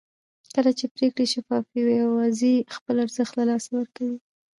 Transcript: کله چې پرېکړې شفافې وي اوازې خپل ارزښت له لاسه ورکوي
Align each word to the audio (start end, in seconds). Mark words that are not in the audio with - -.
کله 0.53 0.71
چې 0.77 0.85
پرېکړې 0.95 1.25
شفافې 1.33 1.79
وي 1.85 1.97
اوازې 2.07 2.53
خپل 2.75 2.95
ارزښت 3.05 3.33
له 3.39 3.43
لاسه 3.49 3.69
ورکوي 3.77 4.17